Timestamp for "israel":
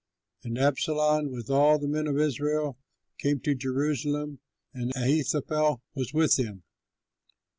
2.17-2.75